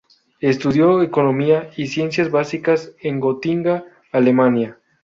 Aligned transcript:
Estudió 0.39 1.03
economía 1.03 1.69
y 1.77 1.85
ciencias 1.85 2.31
básicas 2.31 2.91
en 3.01 3.19
Gotinga, 3.19 3.85
Alemania. 4.11 4.79